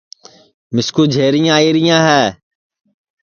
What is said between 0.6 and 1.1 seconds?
مِسکُو